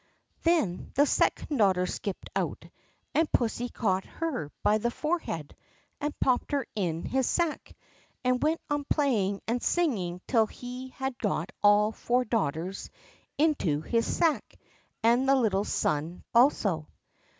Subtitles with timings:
[0.41, 2.65] Then the second daughter skipped out,
[3.13, 5.55] and pussy caught her by the forehead,
[5.99, 7.75] and popped her into his sack,
[8.23, 12.89] and went on playing and singing till he had got all four daughters
[13.37, 14.55] into his sack,
[15.03, 16.87] and the little son also.